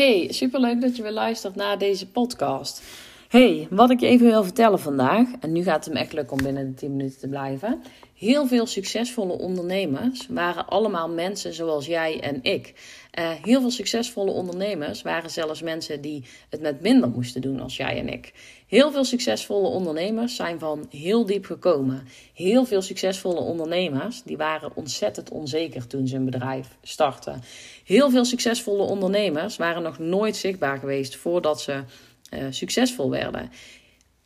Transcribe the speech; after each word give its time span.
Hey, 0.00 0.32
superleuk 0.32 0.80
dat 0.80 0.96
je 0.96 1.02
weer 1.02 1.12
luistert 1.12 1.54
naar 1.54 1.78
deze 1.78 2.06
podcast. 2.06 2.82
Hey, 3.30 3.66
wat 3.70 3.90
ik 3.90 4.00
je 4.00 4.06
even 4.06 4.26
wil 4.26 4.44
vertellen 4.44 4.78
vandaag, 4.78 5.28
en 5.40 5.52
nu 5.52 5.62
gaat 5.62 5.84
het 5.84 5.94
hem 5.94 6.02
echt 6.02 6.12
lukken 6.12 6.36
om 6.36 6.42
binnen 6.42 6.66
de 6.66 6.74
10 6.74 6.96
minuten 6.96 7.18
te 7.18 7.28
blijven. 7.28 7.82
Heel 8.14 8.46
veel 8.46 8.66
succesvolle 8.66 9.32
ondernemers 9.32 10.26
waren 10.28 10.66
allemaal 10.66 11.08
mensen 11.08 11.54
zoals 11.54 11.86
jij 11.86 12.20
en 12.20 12.38
ik. 12.42 12.74
Uh, 13.18 13.30
heel 13.42 13.60
veel 13.60 13.70
succesvolle 13.70 14.30
ondernemers 14.30 15.02
waren 15.02 15.30
zelfs 15.30 15.62
mensen 15.62 16.00
die 16.00 16.24
het 16.48 16.60
met 16.60 16.80
minder 16.80 17.08
moesten 17.08 17.40
doen 17.40 17.60
als 17.60 17.76
jij 17.76 17.98
en 17.98 18.08
ik. 18.08 18.32
Heel 18.66 18.92
veel 18.92 19.04
succesvolle 19.04 19.68
ondernemers 19.68 20.36
zijn 20.36 20.58
van 20.58 20.86
heel 20.90 21.26
diep 21.26 21.44
gekomen. 21.44 22.06
Heel 22.34 22.64
veel 22.64 22.82
succesvolle 22.82 23.40
ondernemers 23.40 24.22
die 24.22 24.36
waren 24.36 24.70
ontzettend 24.74 25.30
onzeker 25.30 25.86
toen 25.86 26.06
ze 26.06 26.16
een 26.16 26.24
bedrijf 26.24 26.76
startten. 26.82 27.42
Heel 27.84 28.10
veel 28.10 28.24
succesvolle 28.24 28.82
ondernemers 28.82 29.56
waren 29.56 29.82
nog 29.82 29.98
nooit 29.98 30.36
zichtbaar 30.36 30.78
geweest 30.78 31.16
voordat 31.16 31.60
ze 31.60 31.82
uh, 32.30 32.46
succesvol 32.50 33.10
werden. 33.10 33.50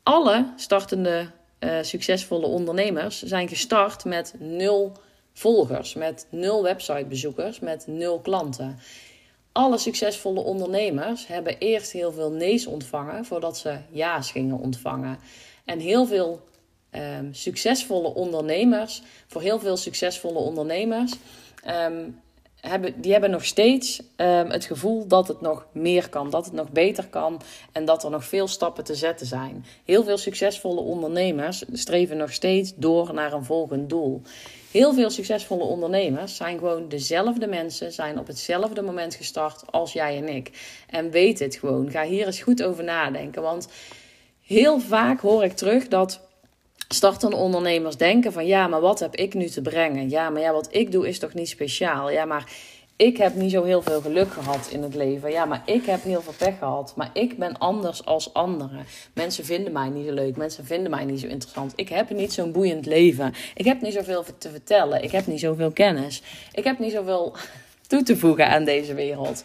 Alle 0.02 0.52
startende 0.56 1.30
uh, 1.60 1.78
succesvolle 1.82 2.46
ondernemers 2.46 3.22
zijn 3.22 3.48
gestart 3.48 4.04
met 4.04 4.34
nul 4.38 4.92
volgers, 5.32 5.94
met 5.94 6.26
nul 6.30 6.62
websitebezoekers, 6.62 7.60
met 7.60 7.86
nul 7.86 8.20
klanten. 8.20 8.78
Alle 9.52 9.78
succesvolle 9.78 10.40
ondernemers 10.40 11.26
hebben 11.26 11.58
eerst 11.58 11.92
heel 11.92 12.12
veel 12.12 12.30
nee's 12.30 12.66
ontvangen 12.66 13.24
voordat 13.24 13.58
ze 13.58 13.78
ja's 13.90 14.30
gingen 14.30 14.58
ontvangen. 14.58 15.18
En 15.64 15.78
heel 15.78 16.06
veel 16.06 16.48
um, 16.90 17.34
succesvolle 17.34 18.14
ondernemers, 18.14 19.02
voor 19.26 19.40
heel 19.42 19.58
veel 19.58 19.76
succesvolle 19.76 20.38
ondernemers, 20.38 21.12
um, 21.68 22.20
hebben, 22.68 23.00
die 23.00 23.12
hebben 23.12 23.30
nog 23.30 23.44
steeds 23.44 24.02
um, 24.16 24.50
het 24.50 24.64
gevoel 24.64 25.06
dat 25.06 25.28
het 25.28 25.40
nog 25.40 25.66
meer 25.72 26.08
kan, 26.08 26.30
dat 26.30 26.44
het 26.44 26.54
nog 26.54 26.70
beter 26.70 27.06
kan 27.06 27.40
en 27.72 27.84
dat 27.84 28.04
er 28.04 28.10
nog 28.10 28.24
veel 28.24 28.48
stappen 28.48 28.84
te 28.84 28.94
zetten 28.94 29.26
zijn. 29.26 29.64
Heel 29.84 30.04
veel 30.04 30.18
succesvolle 30.18 30.80
ondernemers 30.80 31.64
streven 31.72 32.16
nog 32.16 32.32
steeds 32.32 32.72
door 32.76 33.14
naar 33.14 33.32
een 33.32 33.44
volgend 33.44 33.88
doel. 33.88 34.22
Heel 34.70 34.94
veel 34.94 35.10
succesvolle 35.10 35.64
ondernemers 35.64 36.36
zijn 36.36 36.58
gewoon 36.58 36.88
dezelfde 36.88 37.46
mensen, 37.46 37.92
zijn 37.92 38.18
op 38.18 38.26
hetzelfde 38.26 38.82
moment 38.82 39.14
gestart 39.14 39.62
als 39.70 39.92
jij 39.92 40.16
en 40.16 40.28
ik. 40.28 40.50
En 40.90 41.10
weet 41.10 41.38
het 41.38 41.56
gewoon. 41.56 41.90
Ga 41.90 42.04
hier 42.04 42.26
eens 42.26 42.40
goed 42.40 42.62
over 42.62 42.84
nadenken. 42.84 43.42
Want 43.42 43.68
heel 44.42 44.80
vaak 44.80 45.20
hoor 45.20 45.44
ik 45.44 45.52
terug 45.52 45.88
dat 45.88 46.20
startende 46.88 47.36
ondernemers 47.36 47.96
denken 47.96 48.32
van 48.32 48.46
ja, 48.46 48.66
maar 48.66 48.80
wat 48.80 48.98
heb 48.98 49.14
ik 49.14 49.34
nu 49.34 49.48
te 49.48 49.62
brengen? 49.62 50.10
Ja, 50.10 50.30
maar 50.30 50.42
ja, 50.42 50.52
wat 50.52 50.68
ik 50.70 50.92
doe 50.92 51.08
is 51.08 51.18
toch 51.18 51.34
niet 51.34 51.48
speciaal? 51.48 52.10
Ja, 52.10 52.24
maar 52.24 52.52
ik 52.96 53.16
heb 53.16 53.34
niet 53.34 53.50
zo 53.50 53.62
heel 53.62 53.82
veel 53.82 54.00
geluk 54.00 54.32
gehad 54.32 54.68
in 54.70 54.82
het 54.82 54.94
leven. 54.94 55.30
Ja, 55.30 55.44
maar 55.44 55.62
ik 55.64 55.86
heb 55.86 56.02
heel 56.02 56.22
veel 56.22 56.34
pech 56.38 56.58
gehad. 56.58 56.92
Maar 56.96 57.10
ik 57.12 57.38
ben 57.38 57.58
anders 57.58 58.04
als 58.04 58.34
anderen. 58.34 58.86
Mensen 59.12 59.44
vinden 59.44 59.72
mij 59.72 59.88
niet 59.88 60.06
zo 60.06 60.12
leuk. 60.12 60.36
Mensen 60.36 60.64
vinden 60.64 60.90
mij 60.90 61.04
niet 61.04 61.20
zo 61.20 61.26
interessant. 61.26 61.72
Ik 61.76 61.88
heb 61.88 62.10
niet 62.10 62.32
zo'n 62.32 62.52
boeiend 62.52 62.86
leven. 62.86 63.34
Ik 63.54 63.64
heb 63.64 63.80
niet 63.80 63.92
zoveel 63.92 64.24
te 64.38 64.50
vertellen. 64.50 65.02
Ik 65.02 65.10
heb 65.10 65.26
niet 65.26 65.40
zoveel 65.40 65.70
kennis. 65.70 66.22
Ik 66.52 66.64
heb 66.64 66.78
niet 66.78 66.92
zoveel 66.92 67.36
toe 67.86 68.02
te 68.02 68.16
voegen 68.16 68.48
aan 68.48 68.64
deze 68.64 68.94
wereld. 68.94 69.44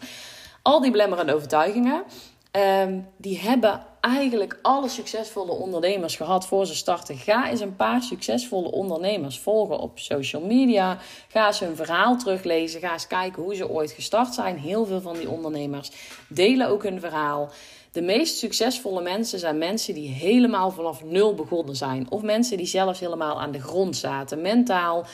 Al 0.61 0.81
die 0.81 0.91
belemmerende 0.91 1.35
overtuigingen 1.35 2.03
Um, 2.51 3.07
die 3.17 3.39
hebben 3.39 3.85
eigenlijk 4.01 4.59
alle 4.61 4.89
succesvolle 4.89 5.51
ondernemers 5.51 6.15
gehad 6.15 6.47
voor 6.47 6.65
ze 6.65 6.75
starten. 6.75 7.17
Ga 7.17 7.49
eens 7.49 7.59
een 7.59 7.75
paar 7.75 8.01
succesvolle 8.01 8.71
ondernemers 8.71 9.39
volgen 9.39 9.79
op 9.79 9.99
social 9.99 10.41
media. 10.41 10.97
Ga 11.27 11.47
eens 11.47 11.59
hun 11.59 11.75
verhaal 11.75 12.17
teruglezen. 12.17 12.79
Ga 12.79 12.93
eens 12.93 13.07
kijken 13.07 13.43
hoe 13.43 13.55
ze 13.55 13.69
ooit 13.69 13.91
gestart 13.91 14.33
zijn. 14.33 14.57
Heel 14.57 14.85
veel 14.85 15.01
van 15.01 15.17
die 15.17 15.29
ondernemers 15.29 15.91
delen 16.27 16.67
ook 16.67 16.83
hun 16.83 16.99
verhaal. 16.99 17.49
De 17.91 18.01
meest 18.01 18.37
succesvolle 18.37 19.01
mensen 19.01 19.39
zijn 19.39 19.57
mensen 19.57 19.93
die 19.93 20.09
helemaal 20.09 20.71
vanaf 20.71 21.03
nul 21.03 21.35
begonnen 21.35 21.75
zijn. 21.75 22.05
Of 22.09 22.21
mensen 22.21 22.57
die 22.57 22.65
zelfs 22.65 22.99
helemaal 22.99 23.41
aan 23.41 23.51
de 23.51 23.61
grond 23.61 23.97
zaten. 23.97 24.41
Mentaal, 24.41 25.05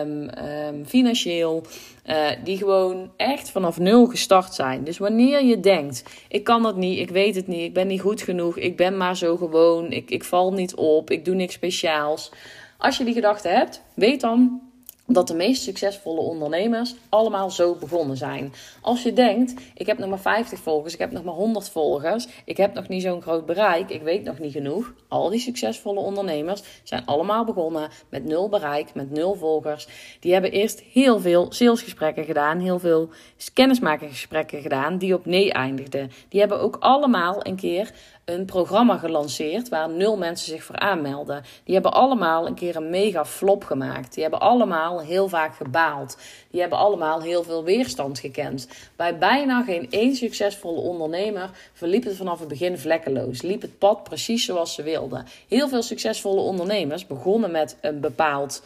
um, 0.00 0.30
um, 0.38 0.86
financieel. 0.86 1.62
Uh, 2.06 2.30
die 2.44 2.56
gewoon 2.56 3.10
echt 3.16 3.50
vanaf 3.50 3.78
nul 3.78 4.06
gestart 4.06 4.54
zijn. 4.54 4.84
Dus 4.84 4.98
wanneer 4.98 5.44
je 5.44 5.60
denkt: 5.60 6.02
ik 6.28 6.44
kan 6.44 6.62
dat 6.62 6.76
niet, 6.76 6.98
ik 6.98 7.10
weet 7.10 7.34
het 7.34 7.46
niet, 7.46 7.62
ik 7.62 7.74
ben 7.74 7.86
niet 7.86 8.00
goed 8.00 8.22
genoeg, 8.22 8.58
ik 8.58 8.76
ben 8.76 8.96
maar 8.96 9.16
zo 9.16 9.36
gewoon, 9.36 9.92
ik, 9.92 10.10
ik 10.10 10.24
val 10.24 10.52
niet 10.52 10.74
op, 10.74 11.10
ik 11.10 11.24
doe 11.24 11.34
niks 11.34 11.54
speciaals. 11.54 12.30
Als 12.78 12.96
je 12.96 13.04
die 13.04 13.14
gedachte 13.14 13.48
hebt, 13.48 13.82
weet 13.94 14.20
dan 14.20 14.60
dat 15.06 15.28
de 15.28 15.34
meest 15.34 15.62
succesvolle 15.62 16.20
ondernemers 16.20 16.94
allemaal 17.08 17.50
zo 17.50 17.74
begonnen 17.74 18.16
zijn. 18.16 18.52
Als 18.80 19.02
je 19.02 19.12
denkt, 19.12 19.54
ik 19.74 19.86
heb 19.86 19.98
nog 19.98 20.08
maar 20.08 20.18
50 20.18 20.58
volgers, 20.58 20.92
ik 20.92 20.98
heb 20.98 21.10
nog 21.10 21.24
maar 21.24 21.34
100 21.34 21.68
volgers, 21.68 22.26
ik 22.44 22.56
heb 22.56 22.74
nog 22.74 22.88
niet 22.88 23.02
zo'n 23.02 23.22
groot 23.22 23.46
bereik, 23.46 23.90
ik 23.90 24.02
weet 24.02 24.24
nog 24.24 24.38
niet 24.38 24.52
genoeg. 24.52 24.92
Al 25.08 25.30
die 25.30 25.40
succesvolle 25.40 26.00
ondernemers 26.00 26.62
zijn 26.82 27.06
allemaal 27.06 27.44
begonnen 27.44 27.88
met 28.08 28.24
nul 28.24 28.48
bereik, 28.48 28.94
met 28.94 29.10
nul 29.10 29.34
volgers. 29.34 29.88
Die 30.20 30.32
hebben 30.32 30.50
eerst 30.50 30.80
heel 30.80 31.20
veel 31.20 31.46
salesgesprekken 31.52 32.24
gedaan, 32.24 32.58
heel 32.58 32.78
veel 32.78 33.08
kennismakingsgesprekken 33.52 34.62
gedaan, 34.62 34.98
die 34.98 35.14
op 35.14 35.26
nee 35.26 35.52
eindigden. 35.52 36.10
Die 36.28 36.40
hebben 36.40 36.60
ook 36.60 36.76
allemaal 36.80 37.46
een 37.46 37.56
keer 37.56 37.92
een 38.24 38.44
programma 38.44 38.96
gelanceerd 38.98 39.68
waar 39.68 39.90
nul 39.90 40.16
mensen 40.16 40.46
zich 40.46 40.64
voor 40.64 40.76
aanmelden. 40.76 41.42
Die 41.64 41.74
hebben 41.74 41.92
allemaal 41.92 42.46
een 42.46 42.54
keer 42.54 42.76
een 42.76 42.90
mega 42.90 43.24
flop 43.24 43.64
gemaakt. 43.64 44.14
Die 44.14 44.22
hebben 44.22 44.40
allemaal 44.40 45.00
heel 45.00 45.28
vaak 45.28 45.56
gebaald. 45.56 46.18
Die 46.50 46.60
hebben 46.60 46.78
allemaal 46.78 47.22
heel 47.22 47.42
veel 47.42 47.64
weerstand 47.64 48.18
gekend. 48.18 48.68
Bij 48.96 49.18
bijna 49.18 49.62
geen 49.62 49.90
één 49.90 50.16
succesvolle 50.16 50.80
ondernemer 50.80 51.50
verliep 51.72 52.04
het 52.04 52.16
vanaf 52.16 52.38
het 52.38 52.48
begin 52.48 52.78
vlekkeloos. 52.78 53.42
Liep 53.42 53.62
het 53.62 53.78
pad 53.78 54.02
precies 54.02 54.44
zoals 54.44 54.74
ze 54.74 54.82
wilden. 54.82 55.26
Heel 55.48 55.68
veel 55.68 55.82
succesvolle 55.82 56.40
ondernemers 56.40 57.06
begonnen 57.06 57.50
met 57.50 57.76
een 57.80 58.00
bepaald. 58.00 58.62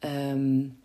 Um, 0.00 0.77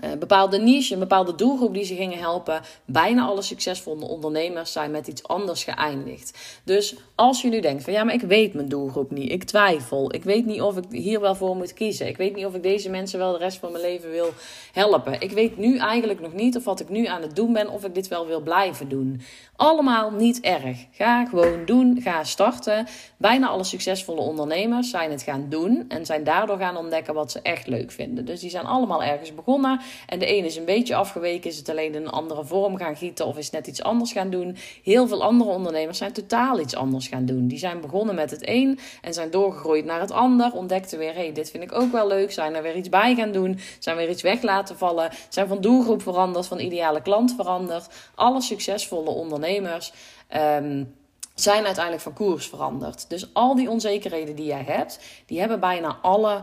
een 0.00 0.18
bepaalde 0.18 0.58
niche, 0.58 0.92
een 0.92 1.00
bepaalde 1.00 1.34
doelgroep 1.34 1.74
die 1.74 1.84
ze 1.84 1.94
gingen 1.94 2.18
helpen. 2.18 2.60
Bijna 2.84 3.24
alle 3.24 3.42
succesvolle 3.42 4.04
ondernemers 4.04 4.72
zijn 4.72 4.90
met 4.90 5.06
iets 5.06 5.22
anders 5.22 5.64
geëindigd. 5.64 6.60
Dus 6.64 6.96
als 7.14 7.42
je 7.42 7.48
nu 7.48 7.60
denkt 7.60 7.84
van 7.84 7.92
ja, 7.92 8.04
maar 8.04 8.14
ik 8.14 8.20
weet 8.20 8.54
mijn 8.54 8.68
doelgroep 8.68 9.10
niet. 9.10 9.32
Ik 9.32 9.44
twijfel. 9.44 10.14
Ik 10.14 10.24
weet 10.24 10.46
niet 10.46 10.60
of 10.60 10.76
ik 10.76 10.84
hier 10.90 11.20
wel 11.20 11.34
voor 11.34 11.56
moet 11.56 11.74
kiezen. 11.74 12.06
Ik 12.06 12.16
weet 12.16 12.34
niet 12.34 12.46
of 12.46 12.54
ik 12.54 12.62
deze 12.62 12.90
mensen 12.90 13.18
wel 13.18 13.32
de 13.32 13.38
rest 13.38 13.58
van 13.58 13.72
mijn 13.72 13.84
leven 13.84 14.10
wil 14.10 14.28
helpen. 14.72 15.20
Ik 15.20 15.30
weet 15.30 15.56
nu 15.56 15.78
eigenlijk 15.78 16.20
nog 16.20 16.32
niet 16.32 16.56
of 16.56 16.64
wat 16.64 16.80
ik 16.80 16.88
nu 16.88 17.06
aan 17.06 17.22
het 17.22 17.36
doen 17.36 17.52
ben, 17.52 17.70
of 17.70 17.84
ik 17.84 17.94
dit 17.94 18.08
wel 18.08 18.26
wil 18.26 18.40
blijven 18.40 18.88
doen. 18.88 19.20
Allemaal 19.56 20.10
niet 20.10 20.40
erg. 20.40 20.86
Ga 20.90 21.24
gewoon 21.24 21.64
doen. 21.64 22.00
Ga 22.00 22.24
starten. 22.24 22.86
Bijna 23.16 23.48
alle 23.48 23.64
succesvolle 23.64 24.20
ondernemers 24.20 24.90
zijn 24.90 25.10
het 25.10 25.22
gaan 25.22 25.46
doen 25.48 25.84
en 25.88 26.06
zijn 26.06 26.24
daardoor 26.24 26.58
gaan 26.58 26.76
ontdekken 26.76 27.14
wat 27.14 27.32
ze 27.32 27.40
echt 27.42 27.66
leuk 27.66 27.90
vinden. 27.90 28.24
Dus 28.24 28.40
die 28.40 28.50
zijn 28.50 28.66
allemaal 28.66 29.02
ergens 29.02 29.34
begonnen. 29.34 29.71
En 30.06 30.18
de 30.18 30.26
ene 30.26 30.46
is 30.46 30.56
een 30.56 30.64
beetje 30.64 30.94
afgeweken, 30.94 31.50
is 31.50 31.56
het 31.56 31.68
alleen 31.68 31.94
in 31.94 32.02
een 32.02 32.10
andere 32.10 32.44
vorm 32.44 32.76
gaan 32.76 32.96
gieten 32.96 33.26
of 33.26 33.38
is 33.38 33.50
net 33.50 33.66
iets 33.66 33.82
anders 33.82 34.12
gaan 34.12 34.30
doen. 34.30 34.56
Heel 34.82 35.06
veel 35.08 35.22
andere 35.22 35.50
ondernemers 35.50 35.98
zijn 35.98 36.12
totaal 36.12 36.60
iets 36.60 36.74
anders 36.76 37.08
gaan 37.08 37.24
doen. 37.24 37.48
Die 37.48 37.58
zijn 37.58 37.80
begonnen 37.80 38.14
met 38.14 38.30
het 38.30 38.48
een 38.48 38.78
en 39.00 39.14
zijn 39.14 39.30
doorgegroeid 39.30 39.84
naar 39.84 40.00
het 40.00 40.10
ander. 40.10 40.52
Ontdekten 40.52 40.98
weer, 40.98 41.14
hey, 41.14 41.32
dit 41.32 41.50
vind 41.50 41.62
ik 41.62 41.72
ook 41.72 41.92
wel 41.92 42.06
leuk. 42.06 42.32
Zijn 42.32 42.54
er 42.54 42.62
weer 42.62 42.76
iets 42.76 42.88
bij 42.88 43.14
gaan 43.14 43.32
doen. 43.32 43.58
Zijn 43.78 43.96
weer 43.96 44.08
iets 44.08 44.22
weg 44.22 44.42
laten 44.42 44.78
vallen. 44.78 45.10
Zijn 45.28 45.48
van 45.48 45.60
doelgroep 45.60 46.02
veranderd, 46.02 46.46
van 46.46 46.58
ideale 46.58 47.02
klant 47.02 47.34
veranderd. 47.34 47.86
Alle 48.14 48.40
succesvolle 48.40 49.10
ondernemers. 49.10 49.92
Um, 50.36 50.94
zijn 51.34 51.64
uiteindelijk 51.64 52.04
van 52.04 52.12
koers 52.12 52.48
veranderd. 52.48 53.10
Dus 53.10 53.34
al 53.34 53.54
die 53.54 53.70
onzekerheden 53.70 54.36
die 54.36 54.46
jij 54.46 54.64
hebt, 54.66 55.00
die 55.26 55.40
hebben 55.40 55.60
bijna 55.60 55.98
alle 56.02 56.42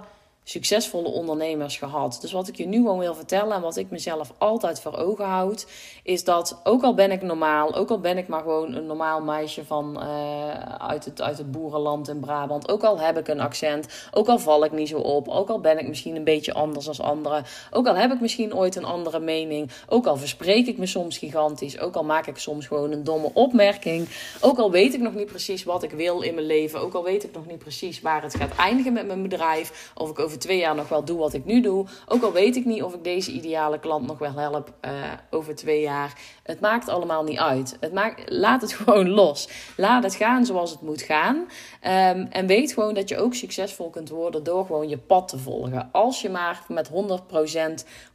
succesvolle 0.50 1.08
ondernemers 1.08 1.78
gehad. 1.78 2.18
Dus 2.22 2.32
wat 2.32 2.48
ik 2.48 2.56
je 2.56 2.68
nu 2.68 2.78
gewoon 2.78 3.00
wil 3.00 3.16
vertellen 3.16 3.56
en 3.56 3.62
wat 3.62 3.78
ik 3.78 3.90
mezelf 3.90 4.34
altijd 4.38 4.82
voor 4.82 4.98
ogen 4.98 5.26
houd, 5.26 5.68
is 6.04 6.24
dat 6.24 6.60
ook 6.64 6.84
al 6.84 6.94
ben 6.94 7.12
ik 7.12 7.22
normaal, 7.22 7.76
ook 7.76 7.90
al 7.90 8.00
ben 8.00 8.18
ik 8.18 8.28
maar 8.28 8.42
gewoon 8.42 8.74
een 8.74 8.86
normaal 8.86 9.22
meisje 9.22 9.66
van 9.66 10.00
uh, 10.04 10.50
uit, 10.78 11.06
het, 11.06 11.22
uit 11.22 11.38
het 11.38 11.52
boerenland 11.52 12.08
in 12.08 12.20
Brabant, 12.20 12.70
ook 12.70 12.84
al 12.84 13.00
heb 13.00 13.18
ik 13.18 13.28
een 13.28 13.40
accent, 13.40 13.88
ook 14.12 14.28
al 14.28 14.40
val 14.40 14.64
ik 14.64 14.72
niet 14.72 14.88
zo 14.88 14.98
op, 14.98 15.28
ook 15.28 15.50
al 15.50 15.60
ben 15.60 15.80
ik 15.80 15.88
misschien 15.88 16.16
een 16.16 16.24
beetje 16.24 16.54
anders 16.54 16.88
als 16.88 17.02
anderen, 17.02 17.46
ook 17.72 17.88
al 17.88 17.96
heb 17.96 18.12
ik 18.12 18.22
misschien 18.22 18.56
ooit 18.56 18.76
een 18.76 18.86
andere 18.86 19.20
mening, 19.20 19.72
ook 19.88 20.06
al 20.06 20.18
verspreek 20.18 20.68
ik 20.68 20.78
me 20.78 20.86
soms 20.86 21.18
gigantisch, 21.18 21.80
ook 21.80 21.96
al 21.96 22.04
maak 22.04 22.28
ik 22.28 22.38
soms 22.38 22.68
gewoon 22.68 22.92
een 22.92 23.04
domme 23.04 23.32
opmerking, 23.34 24.10
ook 24.42 24.58
al 24.58 24.72
weet 24.72 24.94
ik 24.94 25.02
nog 25.02 25.14
niet 25.14 25.26
precies 25.26 25.64
wat 25.64 25.84
ik 25.84 25.92
wil 25.92 26.22
in 26.22 26.34
mijn 26.34 26.46
leven, 26.46 26.82
ook 26.82 26.94
al 26.94 27.04
weet 27.04 27.24
ik 27.24 27.34
nog 27.34 27.46
niet 27.46 27.60
precies 27.60 28.02
waar 28.02 28.24
het 28.24 28.36
gaat 28.36 28.56
eindigen 28.56 28.94
met 28.94 29.08
mijn 29.08 29.22
bedrijf, 29.22 29.92
of 29.96 30.10
ik 30.10 30.20
over 30.20 30.39
twee 30.40 30.58
jaar 30.58 30.76
nog 30.76 30.90
wel 30.90 31.04
doe 31.04 31.18
wat 31.18 31.34
ik 31.34 31.46
nu 31.46 31.62
doe. 31.62 31.86
Ook 32.08 32.24
al 32.24 32.32
weet 32.32 32.56
ik 32.56 32.66
niet 32.66 32.84
of 32.84 32.94
ik 32.94 33.04
deze 33.04 33.32
ideale 33.32 33.80
klant 33.80 34.08
nog 34.08 34.18
wel 34.18 34.34
help 34.34 34.74
uh, 34.86 34.92
over 35.30 35.56
twee 35.56 35.82
jaar. 35.82 36.14
Het 36.44 36.60
maakt 36.60 36.90
allemaal 36.90 37.24
niet 37.24 37.38
uit. 37.38 37.78
Het 37.80 37.94
maakt, 37.94 38.30
laat 38.32 38.62
het 38.62 38.74
gewoon 38.80 39.10
los. 39.10 39.50
Laat 39.78 40.04
het 40.04 40.16
gaan 40.16 40.46
zoals 40.46 40.72
het 40.72 40.82
moet 40.82 41.02
gaan. 41.02 41.36
Um, 41.36 42.28
en 42.30 42.48
weet 42.48 42.74
gewoon 42.74 42.94
dat 42.94 43.10
je 43.10 43.18
ook 43.18 43.34
succesvol 43.34 43.90
kunt 43.90 44.10
worden 44.10 44.44
door 44.44 44.66
gewoon 44.66 44.90
je 44.90 44.98
pad 44.98 45.28
te 45.28 45.38
volgen. 45.38 45.90
Als 45.92 46.22
je 46.22 46.30
maar 46.30 46.62
met 46.68 46.90
100% 46.90 46.94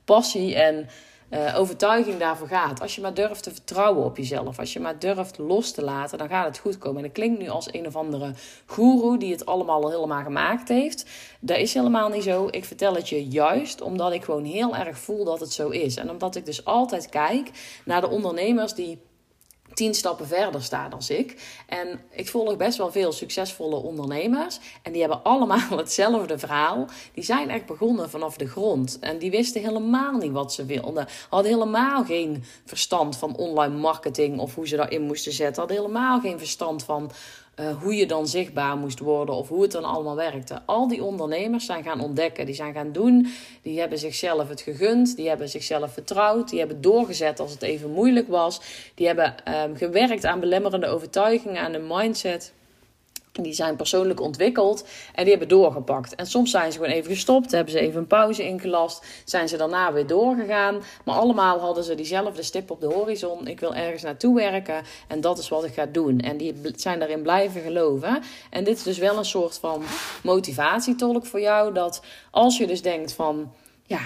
passie 0.05 0.55
en 0.55 0.88
uh, 1.34 1.58
overtuiging 1.58 2.19
daarvoor 2.19 2.48
gaat. 2.48 2.81
Als 2.81 2.94
je 2.94 3.00
maar 3.00 3.14
durft 3.14 3.42
te 3.42 3.50
vertrouwen 3.50 4.04
op 4.04 4.16
jezelf. 4.16 4.58
Als 4.58 4.72
je 4.72 4.81
maar 4.81 4.98
durft 4.98 5.38
los 5.38 5.70
te 5.70 5.82
laten, 5.82 6.19
dan 6.19 6.28
gaat 6.28 6.46
het 6.46 6.58
goed 6.58 6.78
komen. 6.78 6.96
En 6.96 7.02
dat 7.02 7.12
klinkt 7.12 7.38
nu 7.38 7.48
als 7.48 7.72
een 7.72 7.86
of 7.86 7.96
andere 7.96 8.32
guru 8.66 9.19
die 9.19 9.32
het 9.32 9.46
allemaal 9.46 9.82
al 9.82 9.90
helemaal 9.90 10.22
gemaakt 10.22 10.69
heeft. 10.69 11.06
Dat 11.40 11.56
is 11.56 11.75
helemaal 11.75 12.08
niet 12.08 12.22
zo. 12.22 12.48
Ik 12.50 12.64
vertel 12.64 12.94
het 12.94 13.08
je 13.08 13.28
juist 13.28 13.81
omdat 13.81 14.12
ik 14.12 14.25
gewoon 14.25 14.44
heel 14.44 14.76
erg 14.76 14.98
voel 14.98 15.25
dat 15.25 15.40
het 15.40 15.52
zo 15.52 15.69
is. 15.69 15.96
En 15.96 16.10
omdat 16.10 16.36
ik 16.36 16.46
dus 16.46 16.64
altijd 16.64 17.08
kijk 17.08 17.50
naar 17.84 18.00
de 18.00 18.08
ondernemers 18.08 18.75
die 18.75 18.98
tien 19.75 19.94
stappen 19.94 20.26
verder 20.26 20.62
staan 20.62 20.91
dan 20.91 21.03
ik. 21.09 21.43
En 21.67 22.00
ik 22.11 22.29
volg 22.29 22.56
best 22.56 22.79
wel 22.79 22.93
veel 22.93 23.12
succesvolle 23.12 23.76
ondernemers. 23.76 24.59
En 24.82 24.93
die 24.93 25.00
hebben 25.00 25.23
allemaal 25.23 25.76
hetzelfde 25.76 26.38
verhaal. 26.38 26.87
Die 27.15 27.25
zijn 27.25 27.50
echt 27.50 27.67
begonnen 27.67 28.11
vanaf 28.11 28.37
de 28.37 28.49
grond. 28.49 28.99
En 29.00 29.19
die 29.19 29.31
wisten 29.31 29.62
helemaal 29.62 30.17
niet 30.17 30.32
wat 30.32 30.53
ze 30.53 30.65
wilden. 30.65 31.06
Hadden 31.29 31.53
helemaal 31.53 32.05
geen 32.05 32.44
verstand 32.65 33.17
van 33.17 33.37
online 33.37 33.76
marketing 33.76 34.38
of 34.38 34.55
hoe 34.55 34.69
ze 34.69 34.76
daarin 34.76 35.03
moesten 35.03 35.32
zetten. 35.32 35.59
Hadden 35.59 35.77
helemaal 35.77 36.20
geen 36.20 36.38
verstand 36.38 36.85
van 36.85 37.11
uh, 37.61 37.83
hoe 37.83 37.95
je 37.95 38.06
dan 38.06 38.29
zichtbaar 38.29 38.77
moest 38.77 38.99
worden 38.99 39.35
of 39.35 39.49
hoe 39.49 39.62
het 39.62 39.73
dan 39.73 39.85
allemaal 39.85 40.17
werkte. 40.17 40.62
Al 40.67 40.89
die 40.89 41.05
ondernemers 41.05 41.67
zijn 41.67 41.83
gaan 41.83 42.01
ontdekken, 42.01 42.47
die 42.47 42.55
zijn 42.55 42.75
gaan 42.75 42.93
doen, 42.93 43.27
die 43.62 43.81
hebben 43.81 43.99
zichzelf 43.99 44.49
het 44.49 44.61
gegund, 44.61 45.17
die 45.17 45.29
hebben 45.29 45.49
zichzelf 45.49 45.93
vertrouwd, 45.93 46.49
die 46.49 46.59
hebben 46.59 46.81
doorgezet 46.81 47.41
als 47.41 47.53
het 47.53 47.62
even 47.62 47.91
moeilijk 47.91 48.29
was, 48.29 48.61
die 48.95 49.06
hebben 49.06 49.35
um, 49.65 49.77
gewerkt 49.77 50.25
aan 50.25 50.41
belemmerende 50.41 50.87
overtuigingen, 50.87 51.62
aan 51.62 51.75
een 51.75 51.87
mindset. 51.87 52.53
Die 53.42 53.52
zijn 53.52 53.76
persoonlijk 53.76 54.20
ontwikkeld 54.20 54.84
en 55.14 55.22
die 55.22 55.31
hebben 55.31 55.48
doorgepakt. 55.48 56.14
En 56.14 56.26
soms 56.26 56.50
zijn 56.50 56.72
ze 56.72 56.78
gewoon 56.78 56.94
even 56.94 57.10
gestopt, 57.10 57.50
hebben 57.50 57.72
ze 57.72 57.81
even 57.81 58.00
een 58.00 58.06
pauze 58.06 58.44
ingelast, 58.44 59.06
zijn 59.25 59.48
ze 59.48 59.56
daarna 59.56 59.92
weer 59.92 60.06
doorgegaan. 60.06 60.82
Maar 61.04 61.14
allemaal 61.14 61.58
hadden 61.60 61.84
ze 61.84 61.94
diezelfde 61.94 62.42
stip 62.42 62.70
op 62.70 62.81
de 62.81 62.86
horizon. 62.86 63.46
Ik 63.46 63.60
wil 63.60 63.75
ergens 63.75 64.02
naartoe 64.02 64.34
werken 64.34 64.82
en 65.08 65.20
dat 65.20 65.38
is 65.38 65.48
wat 65.48 65.64
ik 65.64 65.75
ga 65.75 65.86
doen. 65.86 66.20
En 66.20 66.36
die 66.36 66.54
zijn 66.76 66.98
daarin 66.98 67.22
blijven 67.22 67.60
geloven. 67.60 68.22
En 68.50 68.64
dit 68.64 68.76
is 68.76 68.82
dus 68.82 68.98
wel 68.98 69.19
een 69.19 69.25
soort 69.25 69.58
van 69.58 69.82
motivatietolk 70.22 71.26
voor 71.26 71.40
jou. 71.40 71.72
Dat 71.72 72.02
als 72.31 72.58
je 72.58 72.66
dus 72.66 72.82
denkt 72.82 73.12
van, 73.12 73.52
ja, 73.86 74.00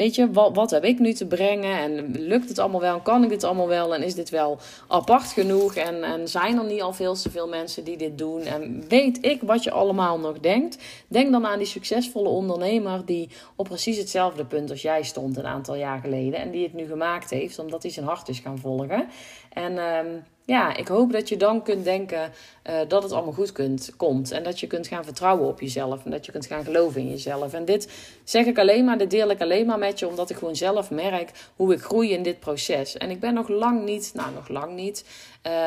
Weet 0.00 0.14
je, 0.14 0.30
wat, 0.30 0.54
wat 0.54 0.70
heb 0.70 0.84
ik 0.84 0.98
nu 0.98 1.12
te 1.12 1.26
brengen? 1.26 1.78
En 1.78 2.10
lukt 2.10 2.48
het 2.48 2.58
allemaal 2.58 2.80
wel? 2.80 3.00
Kan 3.00 3.24
ik 3.24 3.30
het 3.30 3.44
allemaal 3.44 3.68
wel? 3.68 3.94
En 3.94 4.02
is 4.02 4.14
dit 4.14 4.30
wel 4.30 4.58
apart 4.88 5.26
genoeg? 5.26 5.74
En, 5.74 6.02
en 6.02 6.28
zijn 6.28 6.58
er 6.58 6.64
niet 6.64 6.82
al 6.82 6.92
veel 6.92 7.14
te 7.14 7.30
veel 7.30 7.48
mensen 7.48 7.84
die 7.84 7.96
dit 7.96 8.18
doen? 8.18 8.42
En 8.42 8.84
weet 8.88 9.24
ik 9.24 9.42
wat 9.42 9.62
je 9.62 9.70
allemaal 9.70 10.18
nog 10.18 10.38
denkt? 10.38 10.78
Denk 11.08 11.32
dan 11.32 11.46
aan 11.46 11.58
die 11.58 11.66
succesvolle 11.66 12.28
ondernemer 12.28 13.04
die 13.04 13.28
op 13.56 13.66
precies 13.66 13.98
hetzelfde 13.98 14.44
punt 14.44 14.70
als 14.70 14.82
jij 14.82 15.02
stond 15.02 15.36
een 15.36 15.46
aantal 15.46 15.74
jaar 15.74 16.00
geleden. 16.00 16.40
En 16.40 16.50
die 16.50 16.62
het 16.62 16.74
nu 16.74 16.86
gemaakt 16.86 17.30
heeft, 17.30 17.58
omdat 17.58 17.82
hij 17.82 17.92
zijn 17.92 18.06
hart 18.06 18.28
is 18.28 18.38
gaan 18.38 18.58
volgen. 18.58 19.08
En 19.52 19.78
ehm, 19.78 20.06
ja, 20.44 20.76
ik 20.76 20.88
hoop 20.88 21.12
dat 21.12 21.28
je 21.28 21.36
dan 21.36 21.62
kunt 21.62 21.84
denken 21.84 22.32
uh, 22.70 22.78
dat 22.88 23.02
het 23.02 23.12
allemaal 23.12 23.32
goed 23.32 23.52
kunt, 23.52 23.92
komt. 23.96 24.30
En 24.30 24.42
dat 24.42 24.60
je 24.60 24.66
kunt 24.66 24.86
gaan 24.86 25.04
vertrouwen 25.04 25.48
op 25.48 25.60
jezelf. 25.60 26.04
En 26.04 26.10
dat 26.10 26.26
je 26.26 26.32
kunt 26.32 26.46
gaan 26.46 26.64
geloven 26.64 27.00
in 27.00 27.08
jezelf. 27.08 27.52
En 27.52 27.64
dit 27.64 27.88
zeg 28.24 28.46
ik 28.46 28.58
alleen 28.58 28.84
maar, 28.84 28.98
dit 28.98 29.10
deel 29.10 29.30
ik 29.30 29.40
alleen 29.40 29.66
maar 29.66 29.78
met 29.78 29.98
je, 29.98 30.08
omdat 30.08 30.30
ik 30.30 30.36
gewoon 30.36 30.56
zelf 30.56 30.90
merk 30.90 31.30
hoe 31.56 31.72
ik 31.72 31.80
groei 31.80 32.12
in 32.12 32.22
dit 32.22 32.40
proces. 32.40 32.96
En 32.96 33.10
ik 33.10 33.20
ben 33.20 33.34
nog 33.34 33.48
lang 33.48 33.84
niet, 33.84 34.10
nou 34.14 34.32
nog 34.34 34.48
lang 34.48 34.74
niet. 34.74 35.04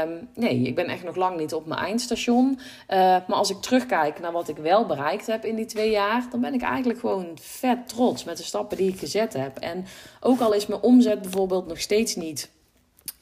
Um, 0.05 0.29
nee, 0.35 0.61
ik 0.61 0.75
ben 0.75 0.85
echt 0.85 1.03
nog 1.03 1.15
lang 1.15 1.37
niet 1.37 1.53
op 1.53 1.65
mijn 1.65 1.79
eindstation. 1.79 2.59
Uh, 2.59 2.97
maar 2.97 3.37
als 3.37 3.49
ik 3.49 3.61
terugkijk 3.61 4.19
naar 4.19 4.31
wat 4.31 4.49
ik 4.49 4.57
wel 4.57 4.85
bereikt 4.85 5.27
heb 5.27 5.45
in 5.45 5.55
die 5.55 5.65
twee 5.65 5.89
jaar, 5.89 6.27
dan 6.31 6.41
ben 6.41 6.53
ik 6.53 6.61
eigenlijk 6.61 6.99
gewoon 6.99 7.37
vet 7.41 7.87
trots 7.87 8.23
met 8.23 8.37
de 8.37 8.43
stappen 8.43 8.77
die 8.77 8.89
ik 8.89 8.99
gezet 8.99 9.33
heb. 9.33 9.57
En 9.57 9.85
ook 10.19 10.39
al 10.39 10.53
is 10.53 10.65
mijn 10.65 10.81
omzet 10.81 11.21
bijvoorbeeld 11.21 11.67
nog 11.67 11.79
steeds 11.79 12.15
niet 12.15 12.49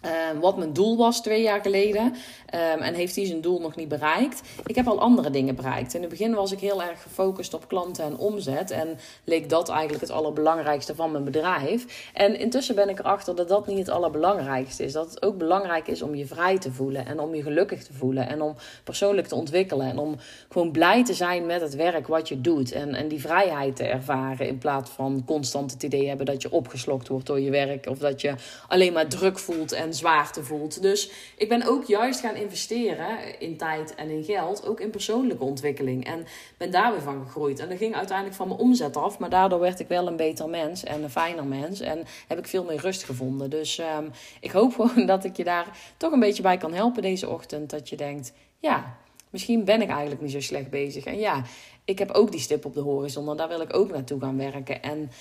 Ehm, 0.02 0.40
wat 0.40 0.58
mijn 0.58 0.74
doel 0.74 0.98
was 0.98 1.22
twee 1.22 1.42
jaar 1.42 1.62
geleden. 1.62 2.04
Um, 2.04 2.82
en 2.82 2.94
heeft 2.94 3.16
hij 3.16 3.26
zijn 3.26 3.42
doel 3.42 3.60
nog 3.60 3.76
niet 3.76 3.88
bereikt. 3.88 4.42
Ik 4.66 4.76
heb 4.76 4.88
al 4.88 5.00
andere 5.00 5.30
dingen 5.30 5.56
bereikt. 5.56 5.94
In 5.94 6.02
het 6.02 6.10
begin 6.10 6.34
was 6.34 6.52
ik 6.52 6.60
heel 6.60 6.84
erg 6.84 7.02
gefocust 7.02 7.54
op 7.54 7.68
klanten 7.68 8.04
en 8.04 8.18
omzet. 8.18 8.72
En 8.72 8.98
leek 9.24 9.50
dat 9.50 9.70
eigenlijk 9.70 10.02
het 10.02 10.10
allerbelangrijkste 10.10 10.96
van 10.96 11.12
mijn 11.12 11.24
bedrijf. 11.24 12.10
En 12.14 12.40
intussen 12.40 12.76
ben 12.76 12.90
ik 12.90 13.00
erachter 13.00 13.36
dat 13.36 13.48
dat 13.48 13.68
niet 13.68 13.78
het 13.78 13.90
allerbelangrijkste 13.90 14.84
is. 14.84 14.94
Dat 14.94 15.10
het 15.10 15.24
ook 15.24 15.38
belangrijk 15.38 15.88
is 15.88 16.02
om 16.02 16.16
je 16.16 16.26
vrij 16.26 16.58
te 16.58 16.72
voelen. 16.72 17.06
En 17.06 17.20
om 17.20 17.36
je 17.36 17.42
gelukkig 17.42 17.84
te 17.84 17.94
voelen. 17.94 18.28
En 18.28 18.42
om 18.42 18.56
persoonlijk 18.84 19.28
te 19.28 19.36
ontwikkelen. 19.36 19.90
En 19.90 19.98
om 19.98 20.16
gewoon 20.50 20.72
blij 20.72 21.06
te 21.06 21.14
zijn 21.14 21.46
met 21.46 21.62
het 21.62 21.76
werk 21.76 22.08
wat 22.08 22.28
je 22.28 22.42
doet. 22.42 22.72
En, 22.72 22.94
en 22.94 23.08
die 23.08 23.22
vrijheid 23.22 23.76
te 23.76 23.84
ervaren. 23.84 24.48
In 24.48 24.58
plaats 24.58 24.90
van 24.90 25.24
constant 25.26 25.72
het 25.72 25.84
idee 25.84 26.08
hebben 26.08 26.26
dat 26.26 26.42
je 26.42 26.52
opgeslokt 26.52 27.08
wordt 27.08 27.26
door 27.26 27.40
je 27.40 27.52
werk. 27.52 27.86
Of 27.88 27.98
dat 27.98 28.22
je 28.22 28.34
alleen 28.68 28.94
maar 28.94 29.08
druk 29.08 29.40
voelt 29.40 29.72
en 29.92 29.98
zwaarte 29.98 30.44
voelt. 30.44 30.82
Dus 30.82 31.12
ik 31.38 31.50
ben 31.50 31.68
ook 31.68 31.86
juist 31.86 32.20
gaan 32.20 32.36
investeren 32.36 33.40
in 33.40 33.58
tijd 33.58 33.96
en 33.96 34.10
in 34.10 34.24
geld, 34.24 34.68
ook 34.68 34.80
in 34.80 34.90
persoonlijke 34.90 35.44
ontwikkeling. 35.44 36.06
En 36.06 36.26
ben 36.58 36.72
daar 36.72 36.92
weer 36.92 37.02
van 37.02 37.24
gegroeid. 37.26 37.60
En 37.60 37.70
dat 37.70 37.78
ging 37.78 37.96
uiteindelijk 37.96 38.38
van 38.38 38.48
mijn 38.48 38.60
omzet 38.60 38.98
af, 38.98 39.20
maar 39.20 39.30
daardoor 39.30 39.60
werd 39.60 39.80
ik 39.80 39.88
wel 39.88 40.08
een 40.08 40.16
beter 40.16 40.50
mens 40.50 40.84
en 40.84 41.04
een 41.04 41.10
fijner 41.10 41.46
mens. 41.46 41.80
En 41.80 42.04
heb 42.28 42.38
ik 42.38 42.48
veel 42.48 42.64
meer 42.64 42.80
rust 42.80 43.04
gevonden. 43.04 43.50
Dus 43.50 43.80
um, 43.80 44.12
ik 44.40 44.52
hoop 44.52 44.74
gewoon 44.76 45.06
dat 45.06 45.24
ik 45.24 45.38
je 45.38 45.44
daar 45.44 45.78
toch 45.98 46.12
een 46.12 46.20
beetje 46.20 46.44
bij 46.44 46.58
kan 46.58 46.74
helpen 46.74 47.02
deze 47.02 47.30
ochtend. 47.30 47.70
Dat 47.70 47.90
je 47.90 47.96
denkt, 47.96 48.34
ja, 48.58 48.98
misschien 49.32 49.66
ben 49.66 49.82
ik 49.82 49.90
eigenlijk 49.90 50.22
niet 50.22 50.32
zo 50.32 50.42
slecht 50.42 50.70
bezig. 50.70 51.06
En 51.06 51.20
ja, 51.20 51.44
ik 51.86 52.00
heb 52.00 52.12
ook 52.12 52.32
die 52.32 52.40
stip 52.40 52.66
op 52.66 52.74
de 52.74 52.80
horizon 52.80 53.30
en 53.30 53.38
daar 53.38 53.48
wil 53.48 53.62
ik 53.62 53.76
ook 53.76 53.92
naartoe 53.92 54.20
gaan 54.20 54.38
werken. 54.38 54.82
En 54.82 55.12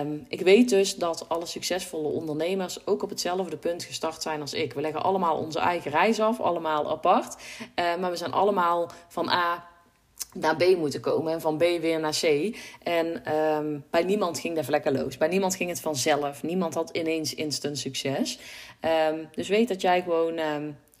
um, 0.00 0.26
ik 0.28 0.40
weet 0.40 0.68
dus 0.68 0.96
dat 0.96 1.28
alle 1.28 1.46
succesvolle 1.46 2.08
ondernemers 2.08 2.86
ook 2.86 3.02
op 3.02 3.10
hetzelfde 3.10 3.56
punt 3.56 3.84
gestart 3.84 4.22
zijn 4.22 4.40
als 4.40 4.54
ik. 4.54 4.72
We 4.72 4.80
leggen 4.80 5.02
allemaal 5.02 5.36
onze 5.36 5.58
eigen 5.58 5.90
reis 5.90 6.20
af, 6.20 6.40
allemaal 6.40 6.90
apart. 6.90 7.36
Uh, 7.60 7.96
maar 7.96 8.10
we 8.10 8.16
zijn 8.16 8.32
allemaal 8.32 8.90
van 9.08 9.28
A 9.28 9.68
naar 10.34 10.56
B 10.56 10.76
moeten 10.76 11.00
komen 11.00 11.32
en 11.32 11.40
van 11.40 11.56
B 11.56 11.60
weer 11.60 12.00
naar 12.00 12.18
C. 12.20 12.56
En 12.82 13.36
um, 13.36 13.84
bij 13.90 14.02
niemand 14.02 14.38
ging 14.38 14.56
dat 14.56 14.64
vlekkeloos. 14.64 15.16
Bij 15.16 15.28
niemand 15.28 15.56
ging 15.56 15.70
het 15.70 15.80
vanzelf. 15.80 16.42
Niemand 16.42 16.74
had 16.74 16.90
ineens 16.90 17.34
instant 17.34 17.78
succes. 17.78 18.38
Um, 19.10 19.28
dus 19.34 19.48
weet 19.48 19.68
dat 19.68 19.80
jij 19.80 20.02
gewoon 20.02 20.38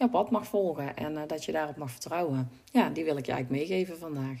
ja, 0.00 0.08
pad 0.08 0.30
mag 0.30 0.46
volgen 0.46 0.96
en 0.96 1.12
uh, 1.12 1.22
dat 1.26 1.44
je 1.44 1.52
daarop 1.52 1.76
mag 1.76 1.90
vertrouwen. 1.90 2.50
Ja, 2.72 2.88
die 2.88 3.04
wil 3.04 3.16
ik 3.16 3.26
je 3.26 3.32
eigenlijk 3.32 3.62
meegeven 3.62 3.98
vandaag. 3.98 4.38